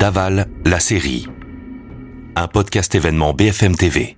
[0.00, 1.28] Daval, la série.
[2.34, 4.16] Un podcast événement BFM TV.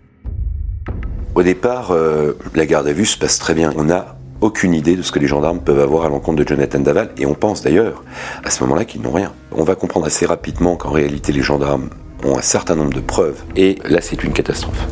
[1.35, 3.73] Au départ, euh, la garde à vue se passe très bien.
[3.75, 6.79] On n'a aucune idée de ce que les gendarmes peuvent avoir à l'encontre de Jonathan
[6.79, 8.05] Daval, et on pense d'ailleurs
[8.45, 9.33] à ce moment-là qu'ils n'ont rien.
[9.51, 11.91] On va comprendre assez rapidement qu'en réalité les gendarmes
[12.25, 14.87] ont un certain nombre de preuves, et là c'est une catastrophe.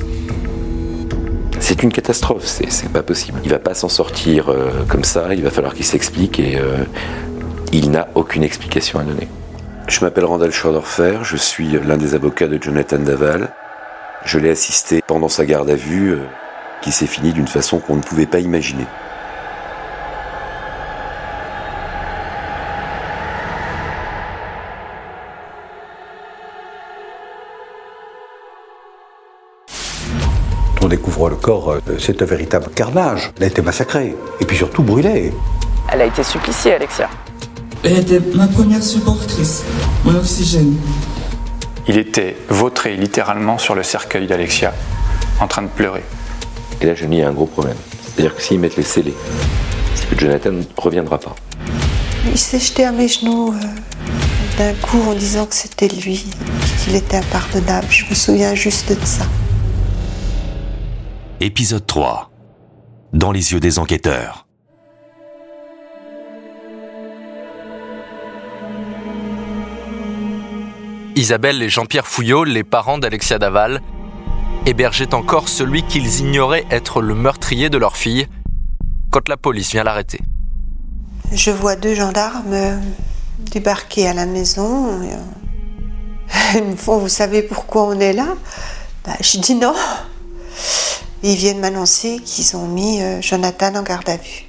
[1.61, 3.39] C'est une catastrophe, c'est pas possible.
[3.45, 6.79] Il va pas s'en sortir euh, comme ça, il va falloir qu'il s'explique, et euh,
[7.71, 9.29] il n'a aucune explication à donner.
[9.91, 13.49] Je m'appelle Randall Schordorfer, je suis l'un des avocats de Jonathan Daval.
[14.25, 16.21] Je l'ai assisté pendant sa garde à vue, euh,
[16.81, 18.87] qui s'est finie d'une façon qu'on ne pouvait pas imaginer.
[30.81, 33.33] On découvre le corps, euh, c'est un véritable carnage.
[33.39, 35.33] Elle a été massacrée, et puis surtout brûlée.
[35.93, 37.09] Elle a été suppliciée, Alexia.
[37.83, 39.65] Elle était ma première supportrice,
[40.05, 40.77] mon oxygène.
[41.89, 44.75] Il était vautré littéralement sur le cercueil d'Alexia,
[45.41, 46.05] en train de pleurer.
[46.83, 47.77] Et là, je n'y ai un gros problème.
[48.05, 49.15] C'est-à-dire que s'ils mettent les scellés,
[49.95, 51.35] c'est que Jonathan ne reviendra pas.
[52.27, 56.27] Il s'est jeté à mes genoux euh, d'un coup en disant que c'était lui,
[56.85, 57.87] qu'il était impardonnable.
[57.89, 59.25] Je me souviens juste de ça.
[61.41, 62.31] Épisode 3.
[63.15, 64.47] Dans les yeux des enquêteurs.
[71.21, 73.83] Isabelle et Jean-Pierre Fouillot, les parents d'Alexia Daval,
[74.65, 78.27] hébergeaient encore celui qu'ils ignoraient être le meurtrier de leur fille
[79.11, 80.21] quand la police vient l'arrêter.
[81.31, 82.79] Je vois deux gendarmes euh,
[83.53, 85.03] débarquer à la maison.
[85.03, 85.17] euh,
[86.55, 88.29] Ils me font, vous savez pourquoi on est là?
[89.05, 89.75] Bah, Je dis non.
[91.23, 94.47] Ils viennent m'annoncer qu'ils ont mis euh, Jonathan en garde à vue.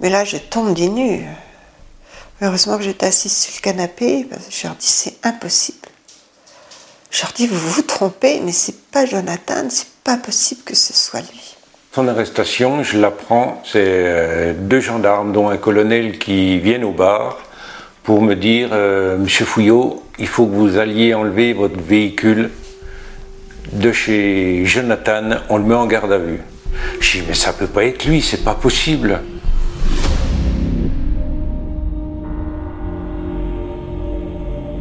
[0.00, 1.24] Mais là, je tombe des nues.
[2.42, 4.26] Heureusement que j'étais assise sur le canapé.
[4.30, 5.88] que Je leur dis, c'est impossible.
[7.10, 10.94] Je leur dis, vous vous trompez, mais c'est pas Jonathan, c'est pas possible que ce
[10.94, 11.56] soit lui.
[11.92, 17.38] Son arrestation, je l'apprends, c'est euh, deux gendarmes, dont un colonel, qui viennent au bar
[18.04, 22.50] pour me dire euh, Monsieur Fouillot, il faut que vous alliez enlever votre véhicule
[23.72, 26.40] de chez Jonathan, on le met en garde à vue.
[27.00, 29.20] Je dis Mais ça peut pas être lui, c'est pas possible.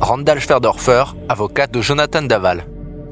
[0.10, 2.66] Randall Schwerdorfer, avocat de Jonathan Daval.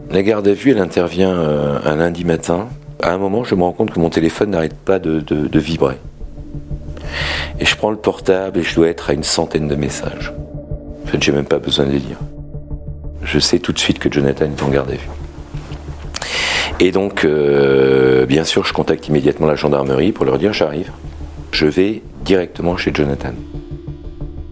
[0.09, 2.69] La garde à vue, elle intervient euh, un lundi matin.
[3.03, 5.97] À un moment, je me rends compte que mon téléphone n'arrête pas de, vibrer.
[7.59, 10.33] Et je prends le portable et je dois être à une centaine de messages.
[11.05, 12.17] En fait, j'ai même pas besoin de les lire.
[13.21, 15.09] Je sais tout de suite que Jonathan est en garde à vue.
[16.79, 20.91] Et donc, euh, bien sûr, je contacte immédiatement la gendarmerie pour leur dire j'arrive.
[21.51, 23.33] Je vais directement chez Jonathan.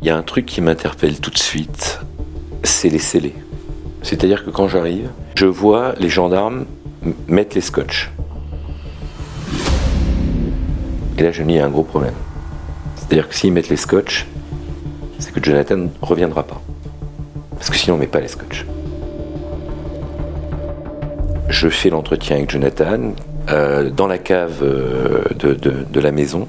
[0.03, 2.04] Il y a un truc qui m'interpelle tout de suite,
[2.65, 3.35] c'est les scellés.
[4.01, 6.65] C'est-à-dire que quand j'arrive, je vois les gendarmes
[7.27, 8.11] mettre les scotch.
[11.17, 12.13] Et là, je n'y ai un gros problème.
[12.95, 14.27] C'est-à-dire que s'ils mettent les scotch,
[15.19, 16.61] c'est que Jonathan ne reviendra pas.
[17.51, 18.65] Parce que sinon, on met pas les scotch.
[21.47, 23.13] Je fais l'entretien avec Jonathan
[23.49, 26.47] euh, dans la cave euh, de la maison,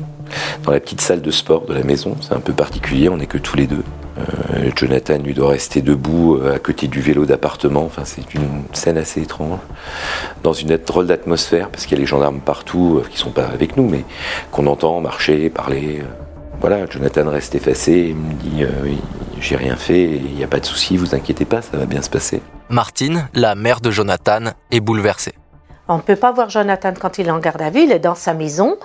[0.64, 2.16] dans la petite salle de sport de la maison.
[2.20, 3.84] C'est un peu particulier, on n'est que tous les deux.
[4.18, 7.84] Euh, Jonathan, lui, doit rester debout euh, à côté du vélo d'appartement.
[7.84, 9.58] Enfin, c'est une scène assez étrange.
[10.42, 13.46] Dans une drôle d'atmosphère, parce qu'il y a les gendarmes partout, euh, qui sont pas
[13.46, 14.04] avec nous, mais
[14.50, 16.02] qu'on entend marcher, parler.
[16.60, 18.94] Voilà, Jonathan reste effacé, il me dit euh,
[19.40, 22.00] J'ai rien fait, il n'y a pas de souci, vous inquiétez pas, ça va bien
[22.00, 22.40] se passer.
[22.70, 25.34] Martine, la mère de Jonathan, est bouleversée.
[25.88, 27.98] On ne peut pas voir Jonathan quand il est en garde à vue, il est
[27.98, 28.76] dans sa maison,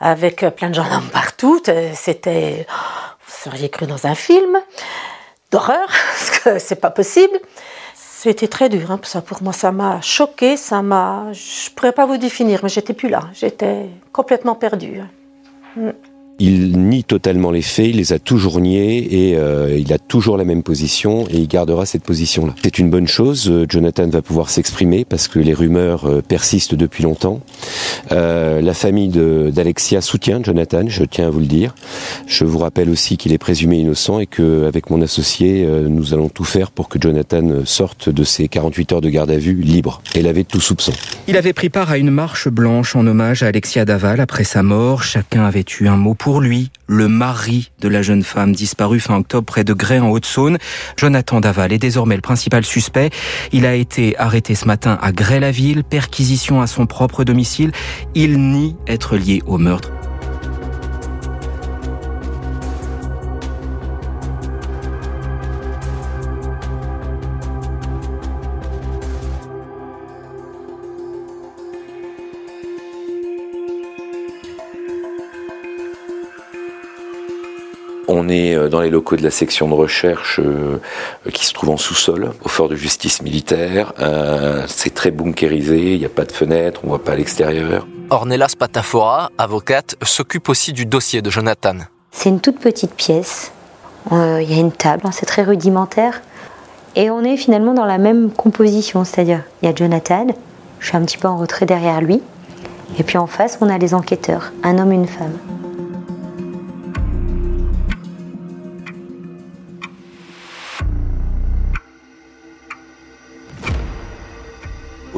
[0.00, 1.60] avec plein de gendarmes partout.
[1.94, 2.66] C'était.
[3.44, 4.58] Seriez cru dans un film
[5.50, 7.38] d'horreur, parce que c'est pas possible.
[7.94, 11.26] C'était très dur, hein, ça pour moi, ça m'a choqué, ça m'a.
[11.32, 15.02] Je pourrais pas vous définir, mais j'étais plus là, j'étais complètement perdue.
[15.76, 15.90] Mm.
[16.40, 20.36] Il nie totalement les faits, il les a toujours niés et euh, il a toujours
[20.36, 22.54] la même position et il gardera cette position-là.
[22.62, 26.74] C'est une bonne chose, euh, Jonathan va pouvoir s'exprimer parce que les rumeurs euh, persistent
[26.74, 27.40] depuis longtemps.
[28.10, 31.74] la famille d'Alexia soutient Jonathan, je tiens à vous le dire.
[32.26, 36.44] Je vous rappelle aussi qu'il est présumé innocent et qu'avec mon associé, nous allons tout
[36.44, 40.22] faire pour que Jonathan sorte de ses 48 heures de garde à vue libre et
[40.22, 40.92] de tout soupçon.
[41.28, 44.62] Il avait pris part à une marche blanche en hommage à Alexia Daval après sa
[44.62, 45.02] mort.
[45.02, 49.16] Chacun avait eu un mot pour lui, le mari de la jeune femme disparue fin
[49.16, 50.58] octobre près de Grès en Haute-Saône.
[50.96, 53.10] Jonathan Daval est désormais le principal suspect.
[53.52, 57.72] Il a été arrêté ce matin à Grès-la-Ville, perquisition à son propre domicile.
[58.14, 59.90] Il nie être lié au meurtre.
[78.24, 80.80] On est euh, dans les locaux de la section de recherche euh,
[81.30, 83.92] qui se trouve en sous-sol, au fort de justice militaire.
[84.00, 87.16] Euh, c'est très bunkérisé, il n'y a pas de fenêtre, on ne voit pas à
[87.16, 87.86] l'extérieur.
[88.08, 91.76] Ornella Spatafora, avocate, s'occupe aussi du dossier de Jonathan.
[92.12, 93.52] C'est une toute petite pièce.
[94.10, 96.22] Il y a une table, c'est très rudimentaire.
[96.96, 100.28] Et on est finalement dans la même composition, c'est-à-dire il y a Jonathan,
[100.78, 102.22] je suis un petit peu en retrait derrière lui,
[102.98, 105.36] et puis en face on a les enquêteurs, un homme et une femme.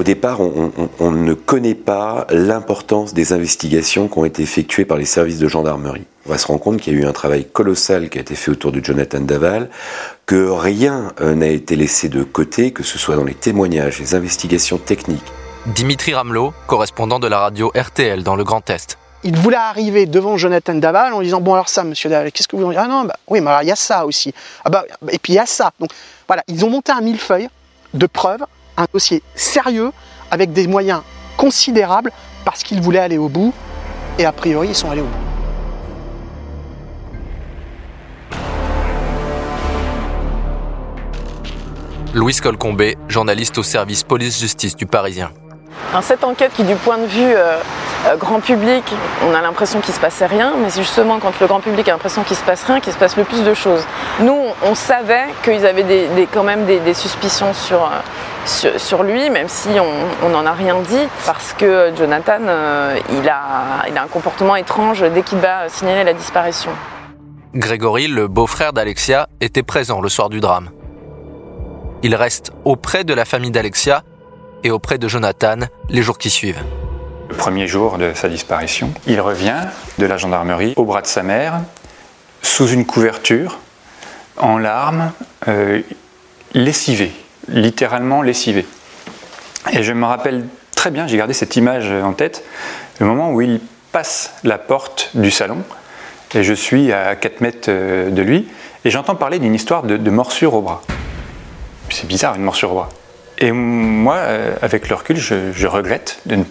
[0.06, 5.38] Départ, on, ne connaît pas l'importance des investigations qui ont été effectuées par les services
[5.38, 6.06] de gendarmerie.
[6.24, 8.34] On va se rendre compte qu'il y a eu un travail colossal qui a été
[8.34, 9.68] fait autour de Jonathan Daval,
[10.24, 14.14] que rien euh, n'a été laissé de côté, que ce soit dans les témoignages, les
[14.14, 15.32] investigations techniques.
[15.66, 18.96] Dimitri Ramelot, correspondant de la radio RTL dans le Grand Est.
[19.24, 22.54] Il voulait arriver devant Jonathan Daval en disant bon alors ça monsieur Daval qu'est-ce que
[22.54, 22.78] vous en dites?
[22.80, 24.32] Ah non bah, oui mais alors il y a ça aussi
[24.64, 25.90] ah bah et puis il y a ça donc
[26.28, 27.48] voilà ils ont monté un millefeuille
[27.94, 28.44] de preuves
[28.76, 29.93] un dossier sérieux
[30.31, 31.02] avec des moyens
[31.37, 32.12] considérables
[32.44, 33.52] parce qu'ils voulaient aller au bout
[34.19, 35.26] et a priori ils sont allés au bout.
[42.14, 45.31] Louis Colcombé, journaliste au service police-justice du Parisien.
[46.00, 47.58] Cette enquête qui, du point de vue euh,
[48.14, 48.84] grand public,
[49.28, 51.92] on a l'impression qu'il se passait rien, mais c'est justement quand le grand public a
[51.92, 53.84] l'impression qu'il se passe rien qu'il se passe le plus de choses.
[54.20, 59.70] Nous, on savait qu'ils avaient quand même des, suspicions sur, euh, sur, lui, même si
[60.22, 64.56] on n'en a rien dit, parce que Jonathan, euh, il, a, il a un comportement
[64.56, 66.70] étrange dès qu'il va signaler la disparition.
[67.54, 70.70] Grégory, le beau-frère d'Alexia, était présent le soir du drame.
[72.02, 74.02] Il reste auprès de la famille d'Alexia
[74.62, 75.56] et auprès de Jonathan
[75.88, 76.62] les jours qui suivent.
[77.28, 79.61] Le premier jour de sa disparition, il revient
[79.99, 81.61] de la gendarmerie au bras de sa mère,
[82.43, 83.58] sous une couverture,
[84.37, 85.12] en larmes,
[85.49, 85.82] euh,
[86.55, 87.12] lessivé
[87.49, 88.67] littéralement lessivé.
[89.73, 92.44] Et je me rappelle très bien, j'ai gardé cette image en tête,
[93.00, 93.61] le moment où il
[93.93, 95.58] passe la porte du salon,
[96.34, 98.49] et je suis à 4 mètres euh, de lui,
[98.84, 100.82] et j'entends parler d'une histoire de, morsure au bras.
[101.90, 102.88] C'est bizarre, une morsure au bras.
[103.38, 106.44] Et moi, euh, avec le recul, je, regrette de ne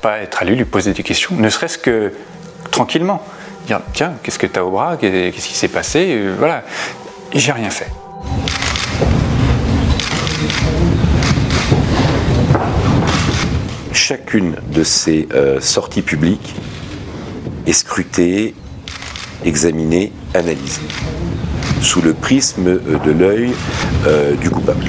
[0.00, 2.12] pas être allé lui poser des questions, ne serait-ce que
[2.70, 3.22] tranquillement.
[3.66, 6.64] Dire, tiens, qu'est-ce que tu as au bras Qu'est-ce qui s'est passé euh, Voilà.
[7.32, 7.88] J'ai rien fait.
[13.92, 16.56] chacune de ces euh, sorties publiques
[17.66, 18.56] est scrutée,
[19.44, 20.80] examinée, analysée,
[21.80, 23.52] sous le prisme euh, de l'œil
[24.40, 24.86] du coupable.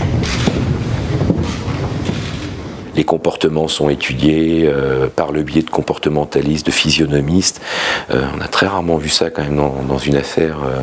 [2.95, 7.61] Les comportements sont étudiés euh, par le biais de comportementalistes, de physionomistes.
[8.09, 10.57] Euh, on a très rarement vu ça quand même dans, une affaire.
[10.65, 10.79] Euh.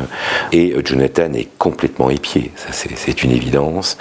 [0.51, 3.97] et Jonathan est complètement épié, ça c'est une évidence.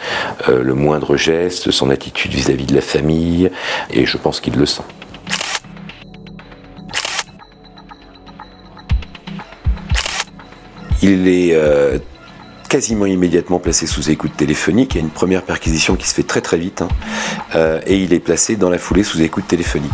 [0.48, 3.50] le moindre geste, son attitude vis-à-vis -vis de la famille,
[3.90, 4.82] et je pense qu'il le sent.
[11.02, 11.54] Il est
[12.68, 14.94] quasiment immédiatement placé sous écoute téléphonique.
[14.94, 16.82] Il y a une première perquisition qui se fait très très vite.
[16.82, 16.88] Hein.
[17.54, 19.92] Euh, et il est placé dans la foulée sous écoute téléphonique.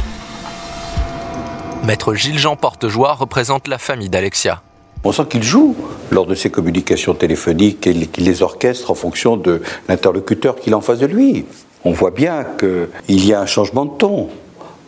[1.85, 4.63] Maître Gilles-Jean Portejoie représente la famille d'Alexia.
[5.05, 5.77] On sent qu'il joue
[6.11, 10.79] lors de ses communications téléphoniques et qu'il les orchestre en fonction de l'interlocuteur qu'il a
[10.79, 11.45] en face de lui.
[11.85, 14.31] On voit bien qu'il y a un changement de ton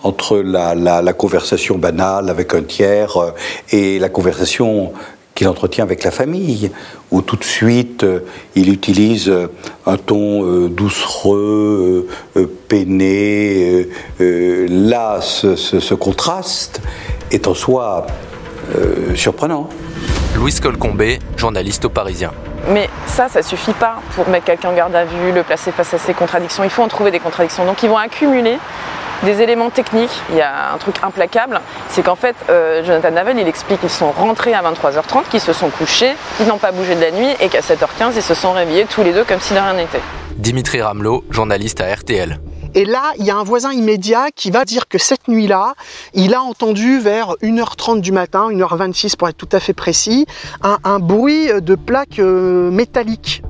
[0.02, 3.30] entre la, la, conversation banale avec un tiers euh,
[3.70, 4.92] et la conversation
[5.36, 6.72] qu'il entretient avec la famille,
[7.12, 8.20] où tout de suite euh,
[8.56, 9.46] il utilise euh,
[9.86, 12.08] un ton euh, doucereux,
[12.68, 13.88] peiné.
[14.18, 16.80] là, ce, contraste
[17.30, 18.06] est en soi
[18.74, 19.68] euh, surprenant.
[20.34, 22.32] Louis Colcombé, journaliste au Parisien.
[22.68, 25.94] Mais ça, ça suffit pas pour mettre quelqu'un en garde à vue, le placer face
[25.94, 26.64] à ses contradictions.
[26.64, 27.64] Il faut en trouver des contradictions.
[27.64, 28.58] Donc ils vont accumuler
[29.22, 30.10] des éléments techniques.
[30.30, 33.90] Il y a un truc implacable, c'est qu'en fait, euh, Jonathan Navel, il explique qu'ils
[33.90, 37.34] sont rentrés à 23h30, qu'ils se sont couchés, qu'ils n'ont pas bougé de la nuit
[37.40, 40.02] et qu'à 7h15, ils se sont réveillés tous les deux comme si de rien n'était.
[40.36, 42.38] Dimitri Ramelot, journaliste à RTL.
[42.74, 45.72] Et là, il y a un voisin immédiat qui va dire que cette nuit-là,
[46.12, 50.26] il a entendu vers 1h30 du matin, 1h26 pour être tout à fait précis,
[50.62, 53.42] un, un bruit de plaques euh, métalliques.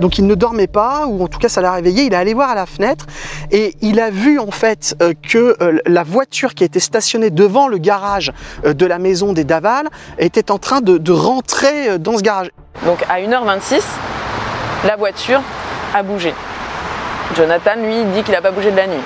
[0.00, 2.34] Donc il ne dormait pas, ou en tout cas ça l'a réveillé, il est allé
[2.34, 3.06] voir à la fenêtre
[3.50, 7.68] et il a vu en fait euh, que euh, la voiture qui était stationnée devant
[7.68, 8.32] le garage
[8.64, 9.88] euh, de la maison des Daval
[10.18, 12.50] était en train de, de rentrer dans ce garage.
[12.84, 13.82] Donc à 1h26,
[14.86, 15.42] la voiture
[15.94, 16.34] a bougé.
[17.36, 19.02] Jonathan, lui, dit qu'il n'a pas bougé de la nuit.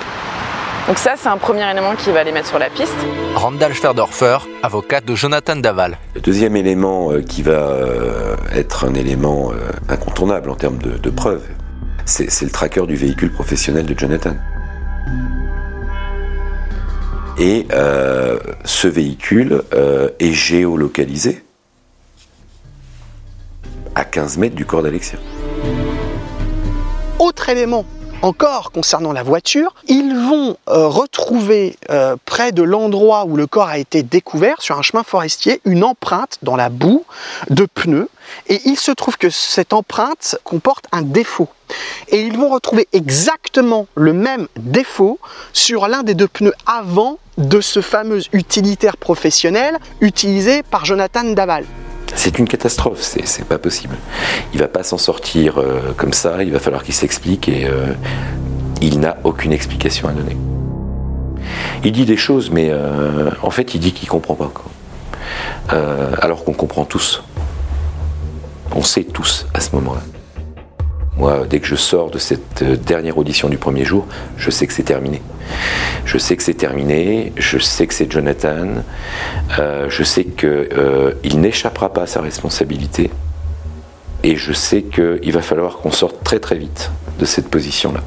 [0.87, 2.93] Donc ça, c'est un premier élément qui va les mettre sur la piste.
[3.33, 5.97] Randall Schwerdorfer, avocat de Jonathan Daval.
[6.13, 9.55] Le deuxième élément euh, qui va euh, être un élément euh,
[9.89, 11.43] incontournable en termes de, de preuves,
[12.05, 14.35] c'est c'est le tracker du véhicule professionnel de Jonathan.
[17.39, 21.43] Et euh, ce véhicule euh, est géolocalisé
[23.95, 25.17] à 15 mètres du corps d'Alexia.
[27.19, 27.85] Autre élément
[28.25, 33.67] encore concernant la voiture, ils vont euh, retrouver euh, près de l'endroit où le corps
[33.67, 37.05] a été découvert, sur un chemin forestier, une empreinte dans la boue
[37.51, 38.09] de pneus.
[38.47, 41.49] Et il se trouve que cette empreinte comporte un défaut.
[42.07, 45.19] Et ils vont retrouver exactement le même défaut
[45.53, 51.65] sur l'un des deux pneus avant de ce fameux utilitaire professionnel utilisé par Jonathan Daval.
[52.15, 53.95] C'est une catastrophe, c'est pas possible.
[54.53, 57.93] Il va pas s'en sortir euh, comme ça, il va falloir qu'il s'explique et euh,
[58.81, 60.37] il n'a aucune explication à donner.
[61.83, 64.51] Il dit des choses, mais euh, en fait, il dit qu'il comprend pas.
[64.53, 64.65] quoi.
[66.21, 67.21] Alors qu'on comprend tous.
[68.73, 70.01] On sait tous à ce moment-là.
[71.17, 74.05] Moi, dès que je sors de cette euh, dernière audition du premier jour,
[74.37, 75.21] je sais que c'est terminé.
[76.03, 78.83] Je sais que c'est terminé, je sais que c'est Jonathan,
[79.59, 83.11] euh, je sais qu'il n'échappera pas à sa responsabilité,
[84.23, 88.01] et je sais qu'il va falloir qu'on sorte très très vite de cette position-là.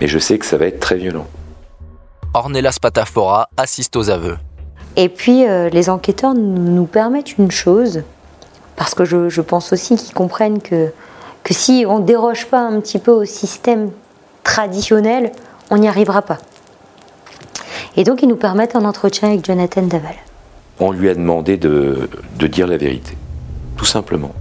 [0.00, 1.26] Mais je sais que ça va être très violent.
[2.34, 4.38] Ornella Spatafora assiste aux aveux.
[4.96, 8.02] Et puis, euh, les enquêteurs nous nous permettent une chose,
[8.76, 10.92] parce que je, je pense aussi qu'ils comprennent que,
[11.42, 13.90] que si on ne déroge pas un petit peu au système
[14.44, 15.32] traditionnel,
[15.70, 16.38] on n'y arrivera pas.
[17.96, 20.14] Et donc, ils nous permettent un entretien avec Jonathan Daval.
[20.80, 23.16] On lui a demandé de, de dire la vérité,
[23.76, 24.32] tout simplement.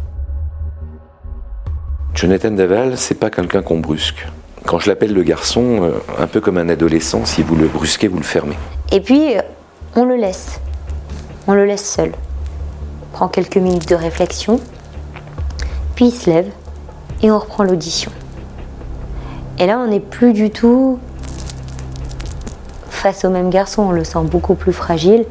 [2.13, 4.27] Jonathan Daval, c'est pas quelqu'un qu'on brusque.
[4.65, 8.07] Quand je l'appelle le garçon, euh, un peu comme un adolescent, si vous le brusquez,
[8.07, 8.57] vous le fermez.
[8.91, 9.41] Et puis, euh,
[9.95, 10.59] on le laisse.
[11.47, 12.11] On le laisse seul.
[13.03, 14.59] On prend quelques minutes de réflexion,
[15.95, 16.51] puis il se lève
[17.21, 18.11] et on reprend l'audition.
[19.59, 20.99] Et là, on n'est plus du tout
[22.89, 25.25] face au même garçon, on le sent beaucoup plus fragile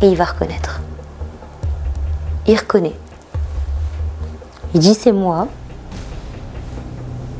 [0.00, 0.80] et il va reconnaître.
[2.46, 2.94] Il reconnaît.
[4.74, 5.48] Il dit c'est moi.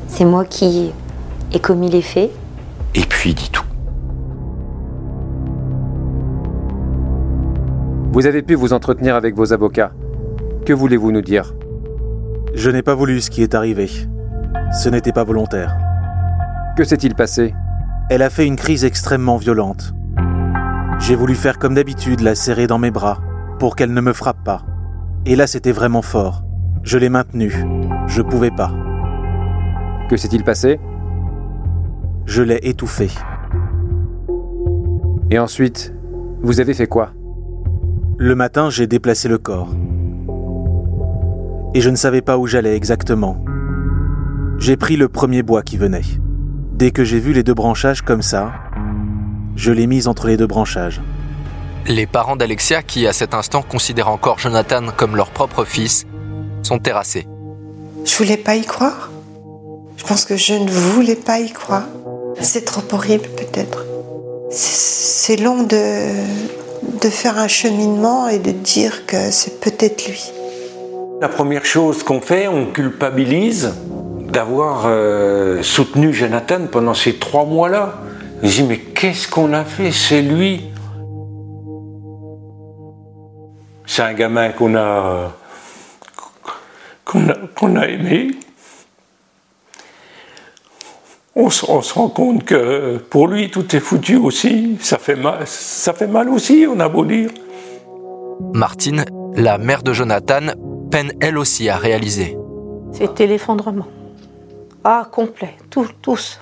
[0.08, 0.92] C'est moi qui
[1.52, 2.30] ai commis les faits.
[2.94, 3.62] Et puis il dit tout.
[8.12, 9.92] Vous avez pu vous entretenir avec vos avocats.
[10.64, 11.55] Que voulez-vous nous dire?
[12.56, 13.86] Je n'ai pas voulu ce qui est arrivé.
[14.72, 15.76] Ce n'était pas volontaire.
[16.74, 17.54] Que s'est-il passé?
[18.08, 19.94] Elle a fait une crise extrêmement violente.
[20.98, 23.20] J'ai voulu faire comme d'habitude, la serrer dans mes bras,
[23.58, 24.62] pour qu'elle ne me frappe pas.
[25.26, 26.44] Et là, c'était vraiment fort.
[26.82, 27.66] Je l'ai maintenue.
[28.06, 28.72] Je pouvais pas.
[30.08, 30.80] Que s'est-il passé?
[32.24, 33.10] Je l'ai étouffée.
[35.30, 35.94] Et ensuite,
[36.40, 37.10] vous avez fait quoi?
[38.16, 39.74] Le matin, j'ai déplacé le corps.
[41.74, 43.44] Et je ne savais pas où j'allais exactement.
[44.58, 46.02] J'ai pris le premier bois qui venait.
[46.72, 48.52] Dès que j'ai vu les deux branchages comme ça,
[49.56, 51.00] je l'ai mise entre les deux branchages.
[51.86, 56.06] Les parents d'Alexia, qui à cet instant considèrent encore Jonathan comme leur propre fils,
[56.62, 57.26] sont terrassés.
[58.04, 59.10] Je voulais pas y croire.
[59.96, 61.86] Je pense que je ne voulais pas y croire.
[62.40, 63.84] C'est trop horrible peut-être.
[64.50, 64.96] C'est
[65.26, 66.12] c'est long de,
[67.00, 70.30] de faire un cheminement et de dire que c'est peut-être lui.
[71.18, 73.74] La première chose qu'on fait, on culpabilise
[74.20, 77.94] d'avoir euh, soutenu Jonathan pendant ces trois mois-là.
[78.42, 79.92] Je dis, mais qu'est-ce qu'on a fait?
[79.92, 80.66] C'est lui.
[83.86, 85.32] C'est un gamin qu'on a,
[87.06, 88.32] qu'on a, aimé.
[91.34, 94.76] on se, rend compte que pour lui, tout est foutu aussi.
[94.80, 97.30] Ça fait mal, ça fait mal aussi, on a beau dire.
[98.52, 100.48] Martine, la mère de Jonathan,
[100.96, 102.38] peine elle aussi à réaliser.
[102.90, 103.86] C'était l'effondrement.
[104.82, 106.40] Ah, complet, tout, tous.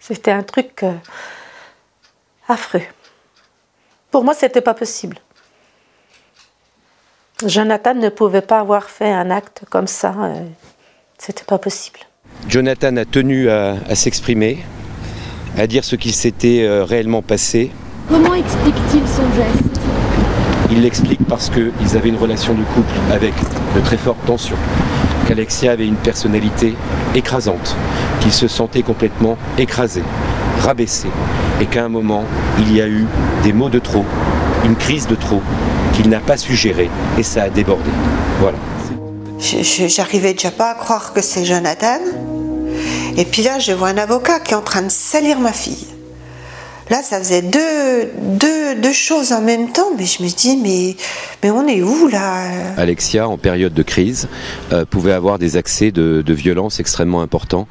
[0.00, 0.92] C'était un truc euh,
[2.48, 2.82] affreux.
[4.10, 5.18] Pour moi, c'était pas possible.
[7.46, 10.12] Jonathan ne pouvait pas avoir fait un acte comme ça.
[10.18, 10.44] Euh,
[11.18, 12.00] c'était pas possible.
[12.48, 14.58] Jonathan a tenu à, s'exprimer,
[15.56, 17.70] à dire ce qu'il s'était euh, réellement passé.
[18.08, 19.81] Comment explique-t-il son geste?
[20.72, 23.34] Il l'explique parce qu'ils avaient une relation de couple avec
[23.76, 24.56] de très fortes tensions,
[25.28, 26.74] qu'Alexia avait une personnalité
[27.14, 27.76] écrasante,
[28.20, 30.02] qu'il se sentait complètement écrasé,
[30.60, 31.08] rabaissé,
[31.60, 32.24] et qu'à un moment,
[32.58, 33.04] il y a eu
[33.42, 34.06] des mots de trop,
[34.64, 35.42] une crise de trop,
[35.92, 36.54] qu'il n'a pas su
[37.18, 37.90] et ça a débordé.
[38.40, 38.56] Voilà.
[39.38, 41.98] J'arrivais déjà pas à croire que c'est Jonathan.
[43.18, 45.86] Et puis là, je vois un avocat qui est en train de salir ma fille.
[46.92, 50.94] Là, ça faisait deux, deux, deux, choses en même temps, mais je me dis, mais,
[51.42, 52.44] mais on est où là?
[52.76, 54.28] Alexia, en période de crise,
[54.74, 57.66] euh, pouvait avoir des accès de, de violence extrêmement importants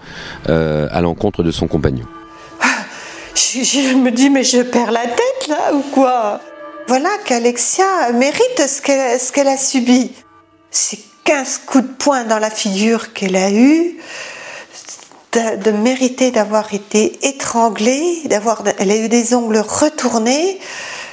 [0.49, 2.05] euh, à l'encontre de son compagnon.
[3.35, 6.41] Je, je, me dis, mais je perds la tête là ou quoi?
[6.87, 10.13] Voilà qu'Alexia mérite ce qu'elle ce qu'elle a subi.
[10.71, 13.97] C'est 15 coups de poing dans la figure qu'elle a eu
[15.33, 20.59] de, mériter d'avoir été étranglée, d'avoir, elle a eu des ongles retournés.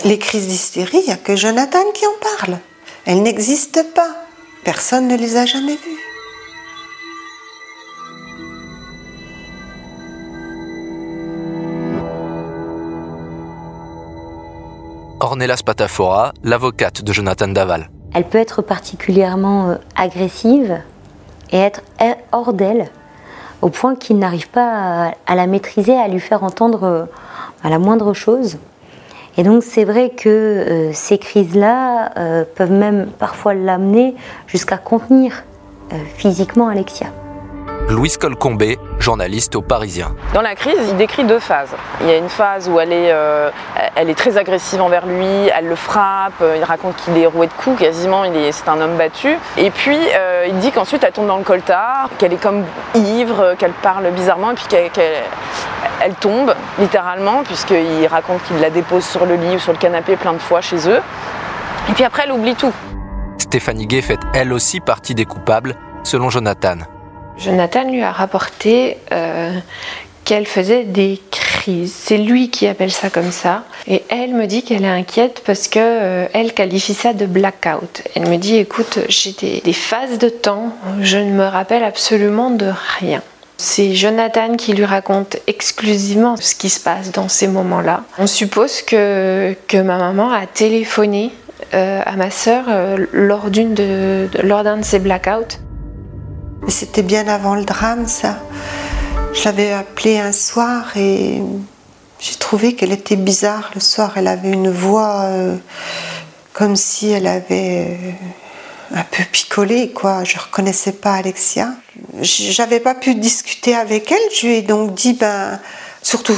[0.04, 2.58] Les crises d'hystérie, il n'y a que Jonathan qui en parle.
[3.04, 4.16] Elles n'existent pas.
[4.64, 5.98] Personne ne les a jamais vues.
[15.20, 17.90] Ornella Spatafora, l'avocate de Jonathan Daval.
[18.14, 20.80] Elle peut être particulièrement euh, agressive
[21.50, 21.82] et être
[22.32, 22.88] hors d'elle
[23.62, 27.04] au point qu'il n'arrive pas à, la maîtriser, à lui faire entendre euh,
[27.64, 28.58] la moindre chose.
[29.36, 34.14] Et donc c'est vrai que euh, ces crises-là euh, peuvent même parfois l'amener
[34.46, 35.44] jusqu'à contenir
[36.16, 37.06] physiquement Alexia.
[37.88, 40.14] Louise Colcombé, journaliste au Parisien.
[40.34, 41.70] Dans la crise, il décrit deux phases.
[42.02, 43.50] Il y a une phase où elle est, euh,
[43.96, 47.46] elle est très agressive envers lui, elle le frappe, euh, il raconte qu'il est roué
[47.46, 49.38] de coups, quasiment, c'est un homme battu.
[49.56, 53.54] Et puis, euh, il dit qu'ensuite, elle tombe dans le coltard, qu'elle est comme ivre,
[53.58, 54.90] qu'elle parle bizarrement, et puis qu'elle
[56.04, 60.16] elle tombe, littéralement, puisqu'il raconte qu'il la dépose sur le lit ou sur le canapé
[60.16, 61.00] plein de fois chez eux.
[61.88, 62.72] Et puis après, elle oublie tout.
[63.38, 65.74] Stéphanie Gay fait elle aussi partie des coupables,
[66.04, 66.76] selon Jonathan.
[67.38, 69.52] Jonathan lui a rapporté euh,
[70.24, 71.94] qu'elle faisait des crises.
[71.96, 73.64] C'est lui qui appelle ça comme ça.
[73.86, 78.02] Et elle me dit qu'elle est inquiète parce que euh, elle qualifie ça de blackout.
[78.14, 82.70] Elle me dit écoute, j'ai des, phases de temps, je ne me rappelle absolument de
[82.98, 83.22] rien.
[83.56, 88.02] C'est Jonathan qui lui raconte exclusivement ce qui se passe dans ces moments-là.
[88.18, 91.32] On suppose que, que ma maman a téléphoné
[91.74, 92.66] euh, à ma sœur
[93.12, 95.58] lors d'un de, lors de ces blackouts
[96.66, 98.38] c'était bien avant le drame, ça.
[99.32, 101.40] Je l'avais appelée un soir et
[102.18, 103.70] j'ai trouvé qu'elle était bizarre.
[103.74, 105.56] Le soir, elle avait une voix euh,
[106.52, 110.24] comme si elle avait euh, un peu picolé, quoi.
[110.24, 111.70] Je reconnaissais pas Alexia.
[112.20, 114.18] J'avais pas pu discuter avec elle.
[114.34, 115.60] Je lui ai donc dit, ben,
[116.02, 116.34] surtout,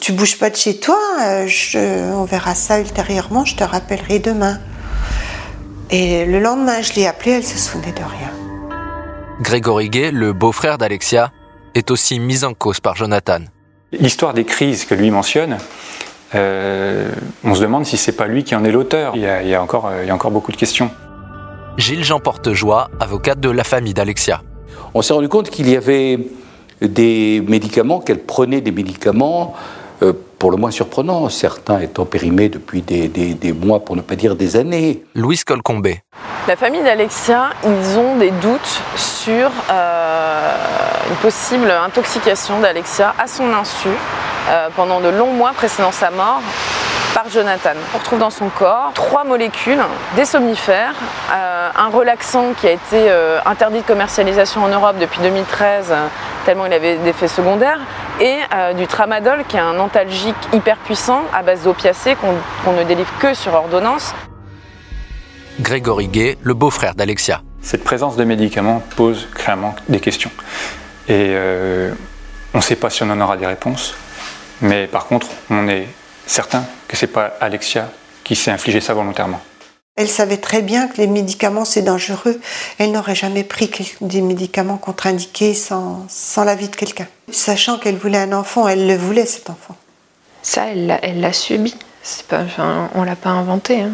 [0.00, 0.98] tu bouges pas de chez toi.
[1.22, 3.44] Euh, on verra ça ultérieurement.
[3.44, 4.58] Je te rappellerai demain.
[5.90, 7.32] Et le lendemain, je l'ai appelée.
[7.32, 8.39] Elle se souvenait de rien.
[9.40, 11.32] Grégory Gay, le beau-frère d'Alexia,
[11.74, 13.40] est aussi mis en cause par Jonathan.
[13.92, 15.56] L'histoire des crises que lui mentionne,
[16.34, 17.10] euh,
[17.42, 19.12] on se demande si c'est pas lui qui en est l'auteur.
[19.16, 20.90] Il, il, y a encore, il y a encore beaucoup de questions.
[21.78, 24.42] Gilles Jean Portejoie, avocat de la famille d'Alexia.
[24.92, 26.18] On s'est rendu compte qu'il y avait
[26.82, 29.54] des médicaments, qu'elle prenait des médicaments
[30.02, 34.16] euh, pour le moins surprenants, certains étant périmés depuis des, des, mois, pour ne pas
[34.16, 35.02] dire des années.
[35.14, 36.00] Louise Colcombé.
[36.48, 40.56] La famille d'Alexia, ils ont des doutes sur euh,
[41.10, 43.88] une possible intoxication d'Alexia à son insu
[44.48, 46.40] euh, pendant de longs mois précédant sa mort
[47.14, 47.70] par Jonathan.
[47.94, 49.80] On retrouve dans son corps trois molécules,
[50.16, 50.94] des somnifères,
[51.32, 53.10] euh, un relaxant qui a été
[53.44, 55.92] interdit de commercialisation en Europe depuis 2013
[56.44, 57.80] tellement il avait des effets secondaires,
[58.20, 58.36] et
[58.74, 62.16] du tramadol qui est un antalgique hyper puissant à base d'opiacés
[62.64, 64.14] qu'on ne délivre que sur ordonnance.
[65.60, 67.42] Grégory Gay, le beau-frère d'Alexia.
[67.62, 70.30] Cette présence de médicaments pose clairement des questions.
[71.08, 71.92] Et euh,
[72.54, 73.94] on ne sait pas si on en aura des réponses,
[74.62, 75.86] mais par contre, on est
[76.26, 77.88] certain que ce n'est pas Alexia
[78.24, 79.40] qui s'est infligé ça volontairement.
[79.94, 82.40] Elle savait très bien que les médicaments c'est dangereux.
[82.78, 87.06] Elle n'aurait jamais pris des médicaments contre-indiqués sans, sans l'avis de quelqu'un.
[87.30, 89.76] Sachant qu'elle voulait un enfant, elle le voulait cet enfant.
[90.42, 91.76] Ça, elle l'a subi.
[92.28, 93.82] Pas, enfin, on l'a pas inventé.
[93.82, 93.92] Hein.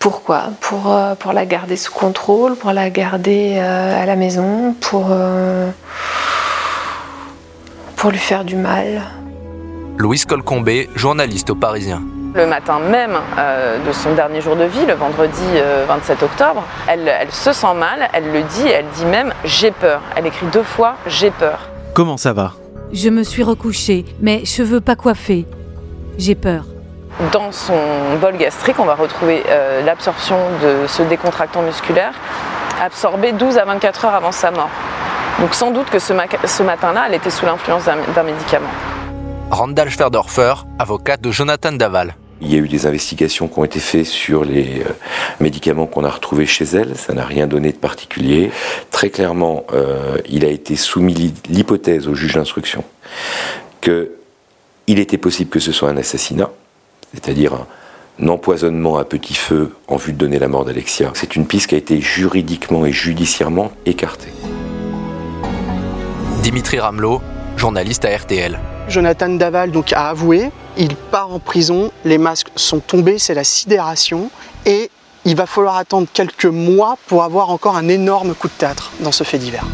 [0.00, 0.50] Pourquoi?
[0.60, 5.08] Pour, euh, pour la garder sous contrôle, pour la garder euh, à la maison, pour,
[5.10, 5.70] euh,
[7.96, 9.02] pour lui faire du mal.
[9.98, 12.02] Louise Colcombé, journaliste au Parisien.
[12.32, 13.18] Le matin même
[13.84, 15.42] de son dernier jour de vie, le vendredi
[15.88, 20.00] 27 octobre, elle, elle se sent mal, elle le dit, elle dit même j'ai peur.
[20.14, 21.68] Elle écrit deux fois j'ai peur.
[21.94, 22.52] Comment ça va?
[22.92, 25.46] Je me suis recouchée, mes cheveux pas coiffés.
[26.16, 26.64] J'ai peur.
[27.32, 27.74] Dans son
[28.20, 32.12] bol gastrique, on va retrouver euh, l'absorption de ce décontractant musculaire
[32.80, 34.70] absorbé 12 à 24 heures avant sa mort.
[35.40, 38.70] Donc sans doute que ce, matin-là, elle était sous l'influence d'un médicament.
[39.50, 42.14] Randall Schwerdorfer, avocate de Jonathan Daval.
[42.40, 44.92] Il y a eu des investigations qui ont été faites sur les euh,
[45.40, 46.96] médicaments qu'on a retrouvés chez elle.
[46.96, 48.50] Ça n'a rien donné de particulier.
[48.90, 52.84] Très clairement, euh, il a été soumis l'hypothèse au juge d'instruction
[53.80, 54.12] que
[54.86, 56.50] il était possible que ce soit un assassinat
[57.14, 57.54] c'est-à-dire
[58.20, 61.10] un empoisonnement à petit feu en vue de donner la mort d'Alexia.
[61.14, 64.32] C'est une piste qui a été juridiquement et judiciairement écartée.
[66.42, 67.20] Dimitri Ramelot,
[67.56, 68.58] journaliste à RTL.
[68.88, 73.44] Jonathan Daval donc a avoué, il part en prison, les masques sont tombés, c'est la
[73.44, 74.30] sidération
[74.64, 74.90] et
[75.24, 79.12] il va falloir attendre quelques mois pour avoir encore un énorme coup de théâtre dans
[79.12, 79.66] ce fait divers.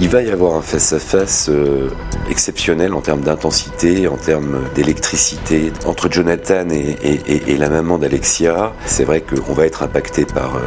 [0.00, 1.90] Il va y avoir un face-à-face euh,
[2.30, 5.72] exceptionnel en termes d'intensité, en termes d'électricité.
[5.84, 10.60] Entre Jonathan et, la maman d'Alexia, c'est vrai qu'on va être impacté par euh,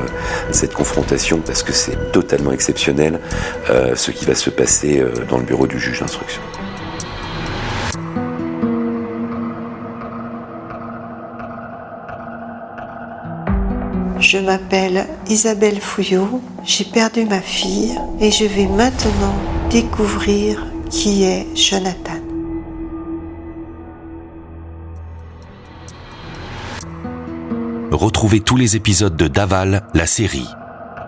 [0.51, 3.19] cette confrontation parce que c'est totalement exceptionnel
[3.69, 6.41] euh, ce qui va se passer dans le bureau du juge d'instruction.
[14.25, 19.35] Je m'appelle Isabelle Fouillot, j'ai perdu ma fille et je vais maintenant
[19.69, 22.17] découvrir qui est Jonathan.
[27.91, 30.49] Retrouvez tous les épisodes de Daval, la série,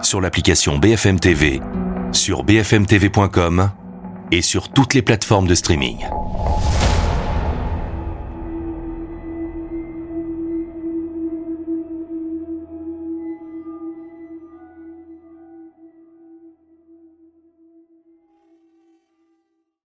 [0.03, 1.59] sur l'application BFM TV,
[2.11, 3.71] sur bfmtv.com
[4.31, 6.05] et sur toutes les plateformes de streaming.